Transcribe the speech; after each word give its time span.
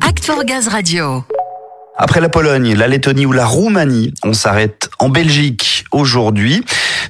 Act 0.00 0.24
for 0.24 0.44
Gaz 0.44 0.68
Radio. 0.68 1.22
Après 1.96 2.20
la 2.20 2.30
Pologne, 2.30 2.74
la 2.74 2.88
Lettonie 2.88 3.26
ou 3.26 3.32
la 3.32 3.44
Roumanie, 3.44 4.14
on 4.22 4.32
s'arrête 4.32 4.88
en 4.98 5.10
Belgique 5.10 5.84
aujourd'hui. 5.92 6.64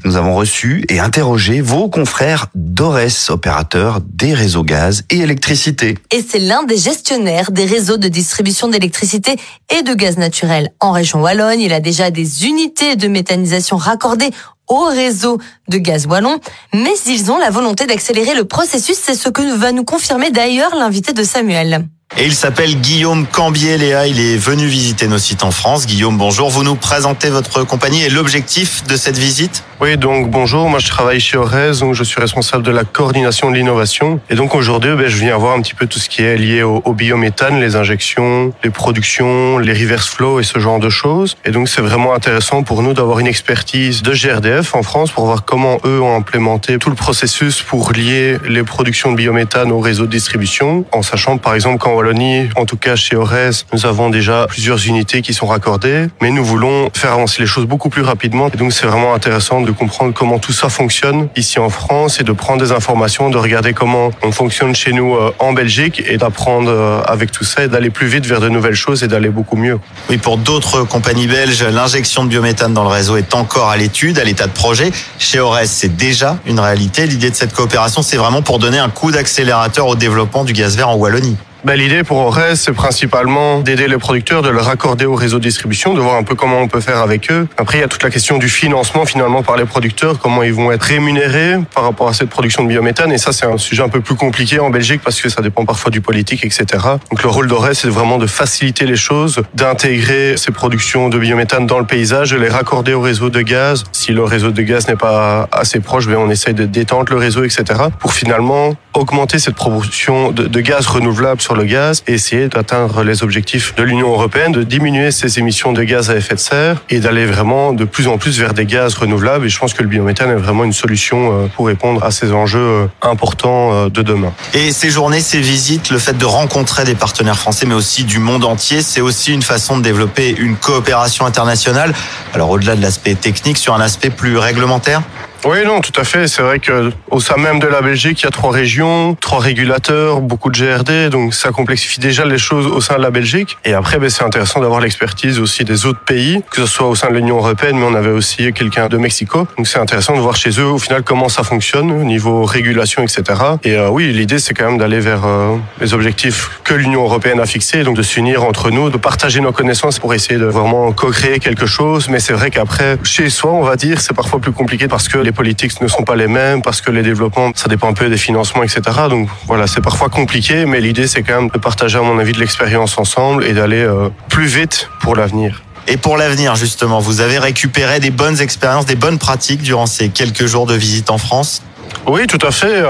Nous 0.04 0.16
avons 0.16 0.34
reçu 0.34 0.84
et 0.88 0.98
interrogé 0.98 1.60
vos 1.60 1.88
confrères 1.88 2.48
d'Ores, 2.56 3.30
opérateurs 3.30 4.00
des 4.00 4.34
réseaux 4.34 4.64
gaz 4.64 5.04
et 5.10 5.18
électricité. 5.18 5.96
Et 6.10 6.24
c'est 6.28 6.40
l'un 6.40 6.64
des 6.64 6.76
gestionnaires 6.76 7.52
des 7.52 7.66
réseaux 7.66 7.98
de 7.98 8.08
distribution 8.08 8.66
d'électricité 8.66 9.36
et 9.70 9.82
de 9.82 9.94
gaz 9.94 10.18
naturel 10.18 10.70
en 10.80 10.90
région 10.90 11.22
Wallonne. 11.22 11.60
Il 11.60 11.72
a 11.72 11.80
déjà 11.80 12.10
des 12.10 12.46
unités 12.46 12.96
de 12.96 13.06
méthanisation 13.06 13.76
raccordées 13.76 14.30
au 14.66 14.86
réseau 14.86 15.38
de 15.68 15.78
gaz 15.78 16.06
wallon, 16.06 16.40
mais 16.72 16.94
ils 17.06 17.30
ont 17.30 17.38
la 17.38 17.50
volonté 17.50 17.86
d'accélérer 17.86 18.34
le 18.34 18.44
processus. 18.44 18.98
C'est 19.00 19.14
ce 19.14 19.28
que 19.28 19.56
va 19.56 19.70
nous 19.72 19.84
confirmer 19.84 20.30
d'ailleurs 20.30 20.74
l'invité 20.74 21.12
de 21.12 21.22
Samuel. 21.22 21.86
Et 22.16 22.26
il 22.26 22.34
s'appelle 22.34 22.80
Guillaume 22.80 23.26
Cambier, 23.26 23.76
Léa. 23.76 24.06
Il 24.06 24.20
est 24.20 24.36
venu 24.36 24.66
visiter 24.66 25.08
nos 25.08 25.18
sites 25.18 25.42
en 25.42 25.50
France. 25.50 25.84
Guillaume, 25.84 26.16
bonjour. 26.16 26.48
Vous 26.48 26.62
nous 26.62 26.76
présentez 26.76 27.28
votre 27.28 27.64
compagnie 27.64 28.04
et 28.04 28.08
l'objectif 28.08 28.84
de 28.86 28.94
cette 28.94 29.18
visite? 29.18 29.64
Oui, 29.80 29.96
donc 29.96 30.30
bonjour. 30.30 30.68
Moi, 30.68 30.78
je 30.78 30.86
travaille 30.86 31.18
chez 31.18 31.36
Orez, 31.36 31.72
donc 31.80 31.94
je 31.94 32.04
suis 32.04 32.20
responsable 32.20 32.62
de 32.62 32.70
la 32.70 32.84
coordination 32.84 33.50
de 33.50 33.56
l'innovation. 33.56 34.20
Et 34.30 34.36
donc 34.36 34.54
aujourd'hui, 34.54 34.94
ben, 34.94 35.08
je 35.08 35.16
viens 35.16 35.36
voir 35.36 35.56
un 35.56 35.60
petit 35.60 35.74
peu 35.74 35.88
tout 35.88 35.98
ce 35.98 36.08
qui 36.08 36.22
est 36.22 36.36
lié 36.36 36.62
au, 36.62 36.80
biométhane, 36.94 37.58
les 37.58 37.74
injections, 37.74 38.52
les 38.62 38.70
productions, 38.70 39.58
les 39.58 39.72
reverse 39.72 40.06
flow 40.06 40.38
et 40.38 40.44
ce 40.44 40.60
genre 40.60 40.78
de 40.78 40.90
choses. 40.90 41.36
Et 41.44 41.50
donc 41.50 41.68
c'est 41.68 41.82
vraiment 41.82 42.14
intéressant 42.14 42.62
pour 42.62 42.82
nous 42.82 42.94
d'avoir 42.94 43.18
une 43.18 43.26
expertise 43.26 44.02
de 44.02 44.12
GRDF 44.12 44.76
en 44.76 44.84
France 44.84 45.10
pour 45.10 45.26
voir 45.26 45.44
comment 45.44 45.80
eux 45.84 46.00
ont 46.00 46.16
implémenté 46.16 46.78
tout 46.78 46.90
le 46.90 46.96
processus 46.96 47.60
pour 47.60 47.90
lier 47.90 48.38
les 48.48 48.62
productions 48.62 49.10
de 49.10 49.16
biométhane 49.16 49.72
au 49.72 49.80
réseau 49.80 50.06
de 50.06 50.12
distribution, 50.12 50.84
en 50.92 51.02
sachant 51.02 51.38
par 51.38 51.56
exemple 51.56 51.78
qu'en 51.94 51.98
Wallonie, 51.98 52.48
en 52.56 52.64
tout 52.64 52.76
cas 52.76 52.96
chez 52.96 53.16
Orez, 53.16 53.50
nous 53.72 53.86
avons 53.86 54.10
déjà 54.10 54.46
plusieurs 54.48 54.86
unités 54.86 55.22
qui 55.22 55.32
sont 55.32 55.46
raccordées, 55.46 56.06
mais 56.20 56.30
nous 56.30 56.44
voulons 56.44 56.90
faire 56.94 57.12
avancer 57.12 57.40
les 57.40 57.46
choses 57.46 57.66
beaucoup 57.66 57.88
plus 57.88 58.02
rapidement. 58.02 58.48
Et 58.52 58.56
donc 58.56 58.72
c'est 58.72 58.86
vraiment 58.86 59.14
intéressant 59.14 59.60
de 59.60 59.70
comprendre 59.70 60.12
comment 60.12 60.38
tout 60.38 60.52
ça 60.52 60.68
fonctionne 60.68 61.28
ici 61.36 61.58
en 61.58 61.70
France 61.70 62.20
et 62.20 62.24
de 62.24 62.32
prendre 62.32 62.62
des 62.62 62.72
informations, 62.72 63.30
de 63.30 63.38
regarder 63.38 63.72
comment 63.72 64.10
on 64.22 64.32
fonctionne 64.32 64.74
chez 64.74 64.92
nous 64.92 65.14
euh, 65.14 65.32
en 65.38 65.52
Belgique 65.52 66.02
et 66.06 66.16
d'apprendre 66.16 66.70
euh, 66.70 67.02
avec 67.06 67.30
tout 67.30 67.44
ça 67.44 67.64
et 67.64 67.68
d'aller 67.68 67.90
plus 67.90 68.06
vite 68.06 68.26
vers 68.26 68.40
de 68.40 68.48
nouvelles 68.48 68.74
choses 68.74 69.02
et 69.02 69.08
d'aller 69.08 69.28
beaucoup 69.30 69.56
mieux. 69.56 69.78
Oui, 70.10 70.18
pour 70.18 70.36
d'autres 70.36 70.84
compagnies 70.84 71.26
belges, 71.26 71.62
l'injection 71.62 72.24
de 72.24 72.28
biométhane 72.28 72.74
dans 72.74 72.84
le 72.84 72.88
réseau 72.88 73.16
est 73.16 73.34
encore 73.34 73.70
à 73.70 73.76
l'étude, 73.76 74.18
à 74.18 74.24
l'état 74.24 74.46
de 74.46 74.52
projet. 74.52 74.90
Chez 75.18 75.40
Ores, 75.40 75.66
c'est 75.66 75.96
déjà 75.96 76.38
une 76.46 76.60
réalité. 76.60 77.06
L'idée 77.06 77.30
de 77.30 77.36
cette 77.36 77.52
coopération, 77.52 78.02
c'est 78.02 78.16
vraiment 78.16 78.42
pour 78.42 78.58
donner 78.58 78.78
un 78.78 78.88
coup 78.88 79.10
d'accélérateur 79.10 79.86
au 79.86 79.94
développement 79.94 80.44
du 80.44 80.52
gaz 80.52 80.76
vert 80.76 80.88
en 80.88 80.96
Wallonie. 80.96 81.36
Ben, 81.64 81.78
L'idée 81.78 82.04
pour 82.04 82.18
Ores, 82.18 82.56
c'est 82.56 82.74
principalement 82.74 83.60
d'aider 83.60 83.88
les 83.88 83.96
producteurs, 83.96 84.42
de 84.42 84.50
le 84.50 84.60
raccorder 84.60 85.06
au 85.06 85.14
réseau 85.14 85.38
de 85.38 85.44
distribution, 85.44 85.94
de 85.94 86.00
voir 86.00 86.16
un 86.16 86.22
peu 86.22 86.34
comment 86.34 86.58
on 86.58 86.68
peut 86.68 86.82
faire 86.82 86.98
avec 86.98 87.30
eux. 87.30 87.48
Après, 87.56 87.78
il 87.78 87.80
y 87.80 87.84
a 87.84 87.88
toute 87.88 88.02
la 88.02 88.10
question 88.10 88.36
du 88.36 88.50
financement 88.50 89.06
finalement 89.06 89.42
par 89.42 89.56
les 89.56 89.64
producteurs, 89.64 90.18
comment 90.18 90.42
ils 90.42 90.52
vont 90.52 90.70
être 90.72 90.82
rémunérés 90.82 91.56
par 91.74 91.84
rapport 91.84 92.08
à 92.08 92.12
cette 92.12 92.28
production 92.28 92.64
de 92.64 92.68
biométhane. 92.68 93.12
Et 93.12 93.16
ça, 93.18 93.32
c'est 93.32 93.46
un 93.46 93.56
sujet 93.56 93.82
un 93.82 93.88
peu 93.88 94.02
plus 94.02 94.14
compliqué 94.14 94.60
en 94.60 94.68
Belgique 94.68 95.00
parce 95.02 95.22
que 95.22 95.30
ça 95.30 95.40
dépend 95.40 95.64
parfois 95.64 95.90
du 95.90 96.02
politique, 96.02 96.44
etc. 96.44 96.66
Donc 97.10 97.22
le 97.22 97.30
rôle 97.30 97.48
d'Ores, 97.48 97.70
c'est 97.72 97.88
vraiment 97.88 98.18
de 98.18 98.26
faciliter 98.26 98.84
les 98.84 98.96
choses, 98.96 99.40
d'intégrer 99.54 100.36
ces 100.36 100.52
productions 100.52 101.08
de 101.08 101.18
biométhane 101.18 101.66
dans 101.66 101.78
le 101.78 101.86
paysage, 101.86 102.32
de 102.32 102.36
les 102.36 102.50
raccorder 102.50 102.92
au 102.92 103.00
réseau 103.00 103.30
de 103.30 103.40
gaz. 103.40 103.84
Si 103.90 104.12
le 104.12 104.22
réseau 104.22 104.50
de 104.50 104.60
gaz 104.60 104.86
n'est 104.86 104.96
pas 104.96 105.48
assez 105.50 105.80
proche, 105.80 106.08
ben 106.08 106.18
on 106.18 106.28
essaye 106.28 106.52
de 106.52 106.66
détendre 106.66 107.10
le 107.10 107.18
réseau, 107.18 107.42
etc. 107.42 107.64
pour 107.98 108.12
finalement 108.12 108.74
augmenter 108.92 109.38
cette 109.38 109.54
proportion 109.54 110.30
de, 110.30 110.46
de 110.46 110.60
gaz 110.60 110.86
renouvelable 110.86 111.40
sur 111.40 111.53
le 111.54 111.64
gaz 111.64 112.02
essayer 112.06 112.48
d'atteindre 112.48 113.02
les 113.02 113.22
objectifs 113.22 113.74
de 113.74 113.82
l'Union 113.82 114.10
européenne, 114.10 114.52
de 114.52 114.62
diminuer 114.62 115.10
ses 115.10 115.38
émissions 115.38 115.72
de 115.72 115.82
gaz 115.82 116.10
à 116.10 116.16
effet 116.16 116.34
de 116.34 116.40
serre 116.40 116.82
et 116.90 117.00
d'aller 117.00 117.26
vraiment 117.26 117.72
de 117.72 117.84
plus 117.84 118.08
en 118.08 118.18
plus 118.18 118.38
vers 118.38 118.54
des 118.54 118.66
gaz 118.66 118.94
renouvelables. 118.94 119.46
Et 119.46 119.48
je 119.48 119.58
pense 119.58 119.74
que 119.74 119.82
le 119.82 119.88
biométhane 119.88 120.30
est 120.30 120.34
vraiment 120.36 120.64
une 120.64 120.72
solution 120.72 121.48
pour 121.54 121.66
répondre 121.66 122.04
à 122.04 122.10
ces 122.10 122.32
enjeux 122.32 122.88
importants 123.02 123.88
de 123.88 124.02
demain. 124.02 124.32
Et 124.52 124.72
ces 124.72 124.90
journées, 124.90 125.20
ces 125.20 125.40
visites, 125.40 125.90
le 125.90 125.98
fait 125.98 126.16
de 126.16 126.24
rencontrer 126.24 126.84
des 126.84 126.94
partenaires 126.94 127.38
français, 127.38 127.66
mais 127.66 127.74
aussi 127.74 128.04
du 128.04 128.18
monde 128.18 128.44
entier, 128.44 128.82
c'est 128.82 129.00
aussi 129.00 129.32
une 129.32 129.42
façon 129.42 129.76
de 129.78 129.82
développer 129.82 130.34
une 130.38 130.56
coopération 130.56 131.26
internationale. 131.26 131.94
Alors 132.34 132.50
au-delà 132.50 132.76
de 132.76 132.82
l'aspect 132.82 133.14
technique, 133.14 133.58
sur 133.58 133.74
un 133.74 133.80
aspect 133.80 134.10
plus 134.10 134.36
réglementaire? 134.36 135.02
Oui, 135.46 135.58
non, 135.64 135.80
tout 135.80 135.98
à 136.00 136.04
fait. 136.04 136.26
C'est 136.26 136.42
vrai 136.42 136.58
que 136.58 136.90
au 137.10 137.20
sein 137.20 137.36
même 137.36 137.58
de 137.58 137.66
la 137.66 137.82
Belgique, 137.82 138.22
il 138.22 138.24
y 138.24 138.28
a 138.28 138.30
trois 138.30 138.50
régions, 138.50 139.14
trois 139.20 139.40
régulateurs, 139.40 140.20
beaucoup 140.20 140.50
de 140.50 140.56
GRD, 140.56 141.10
donc 141.10 141.34
ça 141.34 141.50
complexifie 141.50 142.00
déjà 142.00 142.24
les 142.24 142.38
choses 142.38 142.66
au 142.66 142.80
sein 142.80 142.96
de 142.96 143.02
la 143.02 143.10
Belgique. 143.10 143.58
Et 143.64 143.74
après, 143.74 143.98
ben, 143.98 144.08
c'est 144.08 144.24
intéressant 144.24 144.60
d'avoir 144.60 144.80
l'expertise 144.80 145.38
aussi 145.40 145.64
des 145.64 145.86
autres 145.86 146.00
pays, 146.00 146.42
que 146.50 146.56
ce 146.56 146.66
soit 146.66 146.88
au 146.88 146.94
sein 146.94 147.10
de 147.10 147.14
l'Union 147.14 147.36
européenne, 147.36 147.76
mais 147.76 147.84
on 147.84 147.94
avait 147.94 148.10
aussi 148.10 148.52
quelqu'un 148.52 148.88
de 148.88 148.96
Mexico. 148.96 149.46
Donc 149.56 149.66
c'est 149.66 149.78
intéressant 149.78 150.14
de 150.14 150.20
voir 150.20 150.36
chez 150.36 150.50
eux 150.60 150.66
au 150.66 150.78
final 150.78 151.02
comment 151.02 151.28
ça 151.28 151.42
fonctionne 151.42 151.90
au 151.90 152.04
niveau 152.04 152.44
régulation, 152.44 153.02
etc. 153.02 153.22
Et 153.64 153.76
euh, 153.76 153.88
oui, 153.90 154.12
l'idée 154.12 154.38
c'est 154.38 154.54
quand 154.54 154.66
même 154.66 154.78
d'aller 154.78 155.00
vers 155.00 155.26
euh, 155.26 155.56
les 155.80 155.92
objectifs 155.92 156.60
que 156.64 156.74
l'Union 156.74 157.02
européenne 157.02 157.40
a 157.40 157.46
fixés, 157.46 157.82
donc 157.82 157.96
de 157.96 158.02
s'unir 158.02 158.44
entre 158.44 158.70
nous, 158.70 158.88
de 158.88 158.96
partager 158.96 159.40
nos 159.40 159.52
connaissances 159.52 159.98
pour 159.98 160.14
essayer 160.14 160.38
de 160.38 160.46
vraiment 160.46 160.92
co-créer 160.92 161.38
quelque 161.38 161.66
chose. 161.66 162.08
Mais 162.08 162.20
c'est 162.20 162.32
vrai 162.32 162.50
qu'après, 162.50 162.96
chez 163.02 163.28
soi, 163.28 163.52
on 163.52 163.62
va 163.62 163.76
dire, 163.76 164.00
c'est 164.00 164.14
parfois 164.14 164.40
plus 164.40 164.52
compliqué 164.52 164.88
parce 164.88 165.08
que 165.08 165.18
les 165.18 165.32
politiques 165.34 165.80
ne 165.80 165.88
sont 165.88 166.04
pas 166.04 166.16
les 166.16 166.28
mêmes, 166.28 166.62
parce 166.62 166.80
que 166.80 166.90
les 166.90 167.02
développements, 167.02 167.50
ça 167.54 167.68
dépend 167.68 167.88
un 167.88 167.92
peu 167.92 168.08
des 168.08 168.16
financements, 168.16 168.62
etc. 168.62 168.80
Donc 169.10 169.28
voilà, 169.46 169.66
c'est 169.66 169.82
parfois 169.82 170.08
compliqué, 170.08 170.64
mais 170.64 170.80
l'idée 170.80 171.06
c'est 171.06 171.22
quand 171.22 171.40
même 171.40 171.50
de 171.50 171.58
partager, 171.58 171.98
à 171.98 172.02
mon 172.02 172.18
avis, 172.18 172.32
de 172.32 172.40
l'expérience 172.40 172.96
ensemble 172.98 173.44
et 173.44 173.52
d'aller 173.52 173.82
euh, 173.82 174.08
plus 174.28 174.46
vite 174.46 174.88
pour 175.00 175.14
l'avenir. 175.16 175.62
Et 175.86 175.98
pour 175.98 176.16
l'avenir, 176.16 176.54
justement, 176.56 176.98
vous 176.98 177.20
avez 177.20 177.38
récupéré 177.38 178.00
des 178.00 178.10
bonnes 178.10 178.40
expériences, 178.40 178.86
des 178.86 178.94
bonnes 178.94 179.18
pratiques 179.18 179.60
durant 179.60 179.86
ces 179.86 180.08
quelques 180.08 180.46
jours 180.46 180.66
de 180.66 180.74
visite 180.74 181.10
en 181.10 181.18
France? 181.18 181.62
Oui, 182.06 182.26
tout 182.26 182.44
à 182.46 182.50
fait. 182.50 182.82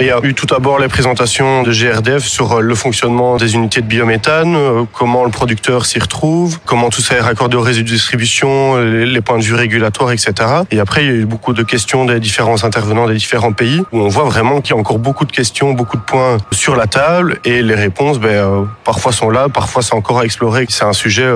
Il 0.00 0.06
y 0.06 0.10
a 0.10 0.18
eu 0.22 0.34
tout 0.34 0.46
d'abord 0.46 0.78
les 0.78 0.88
présentations 0.88 1.62
de 1.62 1.72
GRDF 1.72 2.24
sur 2.24 2.60
le 2.60 2.74
fonctionnement 2.74 3.36
des 3.36 3.54
unités 3.54 3.80
de 3.80 3.86
biométhane, 3.86 4.86
comment 4.92 5.24
le 5.24 5.30
producteur 5.30 5.86
s'y 5.86 5.98
retrouve, 5.98 6.58
comment 6.64 6.90
tout 6.90 7.00
ça 7.00 7.16
est 7.16 7.20
raccordé 7.20 7.56
au 7.56 7.60
réseau 7.60 7.82
de 7.82 7.86
distribution, 7.88 8.76
les 8.76 9.20
points 9.20 9.38
de 9.38 9.44
vue 9.44 9.54
régulatoires, 9.54 10.12
etc. 10.12 10.32
Et 10.70 10.80
après, 10.80 11.04
il 11.04 11.06
y 11.06 11.10
a 11.10 11.16
eu 11.16 11.24
beaucoup 11.24 11.52
de 11.52 11.62
questions 11.62 12.04
des 12.04 12.20
différents 12.20 12.64
intervenants 12.64 13.06
des 13.06 13.14
différents 13.14 13.52
pays, 13.52 13.82
où 13.92 13.98
on 13.98 14.08
voit 14.08 14.24
vraiment 14.24 14.60
qu'il 14.60 14.74
y 14.74 14.78
a 14.78 14.80
encore 14.80 14.98
beaucoup 14.98 15.24
de 15.24 15.32
questions, 15.32 15.72
beaucoup 15.72 15.96
de 15.96 16.02
points 16.02 16.38
sur 16.52 16.76
la 16.76 16.86
table, 16.86 17.38
et 17.44 17.62
les 17.62 17.74
réponses, 17.74 18.18
ben, 18.18 18.68
parfois 18.84 19.12
sont 19.12 19.30
là, 19.30 19.48
parfois 19.48 19.82
c'est 19.82 19.94
encore 19.94 20.20
à 20.20 20.24
explorer. 20.24 20.66
C'est 20.68 20.84
un 20.84 20.92
sujet 20.92 21.28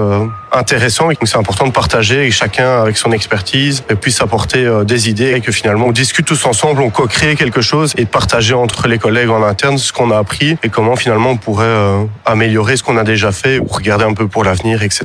intéressant, 0.55 1.11
et 1.11 1.15
donc 1.15 1.29
c'est 1.29 1.37
important 1.37 1.67
de 1.67 1.73
partager, 1.73 2.27
et 2.27 2.31
chacun 2.31 2.83
avec 2.83 2.97
son 2.97 3.13
expertise 3.13 3.83
puisse 4.01 4.21
apporter 4.21 4.69
des 4.85 5.09
idées, 5.09 5.33
et 5.35 5.41
que 5.41 5.53
finalement 5.53 5.87
on 5.87 5.93
discute 5.93 6.27
tous 6.27 6.45
ensemble, 6.47 6.81
on 6.81 6.91
co 6.91 7.07
créer 7.07 7.37
quelque 7.37 7.61
chose 7.61 7.93
et 7.97 8.05
de 8.05 8.09
partager 8.09 8.55
entre 8.55 8.89
les 8.89 8.99
collègues 8.99 9.31
en 9.31 9.43
interne 9.43 9.79
ce 9.79 9.93
qu'on 9.93 10.11
a 10.11 10.19
appris 10.19 10.57
et 10.63 10.69
comment 10.69 10.97
finalement 10.97 11.31
on 11.31 11.37
pourrait 11.37 11.67
euh, 11.67 12.05
améliorer 12.25 12.77
ce 12.77 12.83
qu'on 12.83 12.97
a 12.97 13.05
déjà 13.05 13.33
fait 13.33 13.59
ou 13.59 13.67
regarder 13.67 14.05
un 14.05 14.15
peu 14.15 14.29
pour 14.29 14.45
l'avenir, 14.45 14.83
etc. 14.83 15.05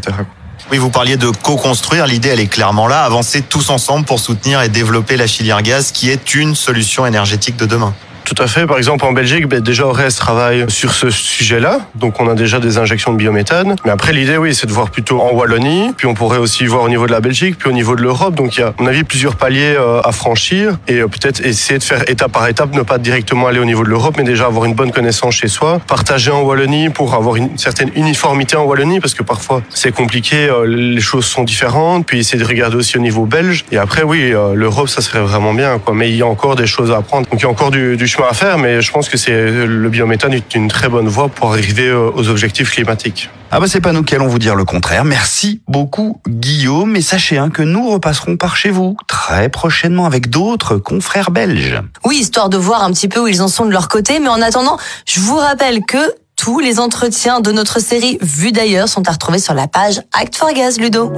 Oui, 0.71 0.77
vous 0.77 0.89
parliez 0.89 1.17
de 1.17 1.27
co-construire. 1.27 2.05
L'idée, 2.05 2.29
elle 2.29 2.39
est 2.39 2.47
clairement 2.47 2.87
là. 2.87 3.03
Avancer 3.03 3.41
tous 3.41 3.69
ensemble 3.69 4.05
pour 4.05 4.19
soutenir 4.19 4.61
et 4.61 4.69
développer 4.69 5.17
la 5.17 5.27
filière 5.27 5.61
gaz, 5.61 5.91
qui 5.91 6.09
est 6.09 6.35
une 6.35 6.53
solution 6.53 7.05
énergétique 7.05 7.57
de 7.57 7.65
demain. 7.65 7.93
Tout 8.29 8.43
à 8.43 8.45
fait. 8.45 8.67
Par 8.67 8.77
exemple, 8.77 9.05
en 9.05 9.11
Belgique, 9.11 9.47
ben, 9.47 9.59
déjà 9.59 9.87
Ores 9.87 10.13
travaille 10.15 10.65
sur 10.67 10.93
ce 10.93 11.09
sujet-là. 11.09 11.79
Donc, 11.95 12.21
on 12.21 12.29
a 12.29 12.35
déjà 12.35 12.59
des 12.59 12.77
injections 12.77 13.11
de 13.11 13.17
biométhane. 13.17 13.75
Mais 13.85 13.89
après, 13.89 14.13
l'idée, 14.13 14.37
oui, 14.37 14.53
c'est 14.53 14.67
de 14.67 14.71
voir 14.71 14.91
plutôt 14.91 15.19
en 15.19 15.31
Wallonie. 15.31 15.93
Puis, 15.97 16.05
on 16.05 16.13
pourrait 16.13 16.37
aussi 16.37 16.67
voir 16.67 16.83
au 16.83 16.89
niveau 16.89 17.07
de 17.07 17.11
la 17.11 17.21
Belgique, 17.21 17.57
puis 17.57 17.69
au 17.69 17.71
niveau 17.71 17.95
de 17.95 18.03
l'Europe. 18.03 18.35
Donc, 18.35 18.55
il 18.55 18.59
y 18.59 18.63
a, 18.63 18.67
à 18.67 18.73
mon 18.77 18.85
avis, 18.85 19.03
plusieurs 19.03 19.35
paliers 19.35 19.75
à 20.03 20.11
franchir. 20.11 20.77
Et 20.87 20.99
peut-être 20.99 21.43
essayer 21.43 21.79
de 21.79 21.83
faire 21.83 22.07
étape 22.07 22.31
par 22.31 22.47
étape, 22.47 22.71
ne 22.75 22.83
pas 22.83 22.99
directement 22.99 23.47
aller 23.47 23.57
au 23.57 23.65
niveau 23.65 23.83
de 23.83 23.89
l'Europe, 23.89 24.13
mais 24.15 24.23
déjà 24.23 24.45
avoir 24.45 24.65
une 24.65 24.75
bonne 24.75 24.91
connaissance 24.91 25.33
chez 25.33 25.47
soi. 25.47 25.79
Partager 25.87 26.29
en 26.29 26.43
Wallonie 26.43 26.89
pour 26.89 27.15
avoir 27.15 27.35
une 27.35 27.57
certaine 27.57 27.89
uniformité 27.95 28.57
en 28.57 28.65
Wallonie, 28.65 28.99
parce 28.99 29.15
que 29.15 29.23
parfois, 29.23 29.63
c'est 29.69 29.91
compliqué. 29.91 30.49
Les 30.67 31.01
choses 31.01 31.25
sont 31.25 31.43
différentes. 31.43 32.05
Puis, 32.05 32.19
essayer 32.19 32.37
de 32.37 32.47
regarder 32.47 32.75
aussi 32.75 32.95
au 32.95 33.01
niveau 33.01 33.25
belge. 33.25 33.65
Et 33.71 33.79
après, 33.79 34.03
oui, 34.03 34.35
l'Europe, 34.53 34.87
ça 34.87 35.01
serait 35.01 35.21
vraiment 35.21 35.55
bien. 35.55 35.79
Quoi. 35.79 35.95
Mais 35.95 36.11
il 36.11 36.15
y 36.15 36.21
a 36.21 36.27
encore 36.27 36.55
des 36.55 36.67
choses 36.67 36.91
à 36.91 36.97
apprendre. 36.97 37.27
Donc, 37.31 37.39
il 37.39 37.43
y 37.43 37.47
a 37.47 37.49
encore 37.49 37.71
du, 37.71 37.97
du 37.97 38.07
chemin 38.19 38.31
à 38.31 38.33
faire, 38.33 38.57
mais 38.57 38.81
je 38.81 38.91
pense 38.91 39.07
que 39.07 39.17
c'est 39.17 39.31
le 39.31 39.89
biométhane 39.89 40.33
est 40.33 40.53
une 40.55 40.67
très 40.67 40.89
bonne 40.89 41.07
voie 41.07 41.29
pour 41.29 41.51
arriver 41.51 41.91
aux 41.91 42.27
objectifs 42.27 42.71
climatiques. 42.71 43.29
Ah 43.51 43.59
bah 43.59 43.67
c'est 43.67 43.81
pas 43.81 43.93
nous 43.93 44.03
qui 44.03 44.13
allons 44.13 44.27
vous 44.27 44.39
dire 44.39 44.55
le 44.55 44.65
contraire. 44.65 45.05
Merci 45.05 45.61
beaucoup 45.67 46.21
Guillaume, 46.27 46.95
et 46.95 47.01
sachez 47.01 47.37
hein, 47.37 47.49
que 47.49 47.61
nous 47.61 47.89
repasserons 47.89 48.35
par 48.35 48.57
chez 48.57 48.71
vous 48.71 48.97
très 49.07 49.47
prochainement 49.49 50.05
avec 50.05 50.29
d'autres 50.29 50.77
confrères 50.77 51.31
belges. 51.31 51.81
Oui, 52.03 52.17
histoire 52.17 52.49
de 52.49 52.57
voir 52.57 52.83
un 52.83 52.91
petit 52.91 53.07
peu 53.07 53.21
où 53.21 53.27
ils 53.27 53.41
en 53.41 53.47
sont 53.47 53.65
de 53.65 53.71
leur 53.71 53.87
côté, 53.87 54.19
mais 54.19 54.29
en 54.29 54.41
attendant, 54.41 54.77
je 55.05 55.21
vous 55.21 55.37
rappelle 55.37 55.85
que 55.85 56.13
tous 56.35 56.59
les 56.59 56.79
entretiens 56.79 57.39
de 57.39 57.51
notre 57.51 57.79
série 57.79 58.17
Vue 58.21 58.51
d'ailleurs 58.51 58.89
sont 58.89 59.07
à 59.07 59.13
retrouver 59.13 59.39
sur 59.39 59.53
la 59.53 59.67
page 59.67 60.01
Act 60.13 60.35
for 60.35 60.53
Gaz 60.53 60.77
Ludo. 60.77 61.11